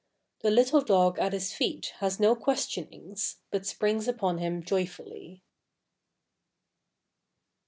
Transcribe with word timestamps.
"The 0.41 0.49
little 0.49 0.81
dog 0.81 1.19
at 1.19 1.31
his 1.31 1.53
feet 1.53 1.93
has 1.99 2.19
no 2.19 2.35
questionings, 2.35 3.35
but 3.51 3.67
springs 3.67 4.07
upon 4.07 4.39
him 4.39 4.63
joyfully. 4.63 5.43